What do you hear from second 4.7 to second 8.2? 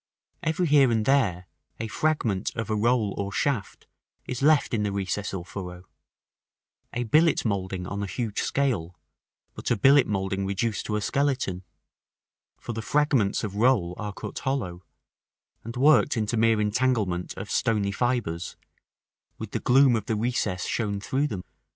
in the recess or furrow: a billet moulding on a